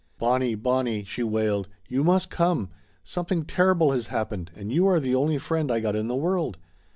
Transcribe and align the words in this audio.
"Bonnie, 0.17 0.55
Bonnie!" 0.55 1.03
she 1.03 1.21
wailed. 1.21 1.67
"You 1.87 2.03
must 2.03 2.31
come! 2.31 2.69
Something 3.03 3.45
terrible 3.45 3.91
has 3.91 4.07
happened, 4.07 4.49
and 4.55 4.71
you 4.71 4.87
are 4.87 4.99
the 4.99 5.13
only 5.13 5.37
friend 5.37 5.71
I 5.71 5.79
got 5.79 5.95
in 5.95 6.07
the 6.07 6.15
world." 6.15 6.57